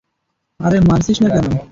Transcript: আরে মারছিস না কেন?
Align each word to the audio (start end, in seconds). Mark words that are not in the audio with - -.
আরে 0.59 0.77
মারছিস 0.87 1.17
না 1.23 1.29
কেন? 1.33 1.45